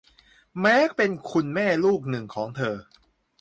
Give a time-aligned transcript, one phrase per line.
[0.59, 2.75] แม้เป็นคุณแม่ลูกหนึ่งของเธอ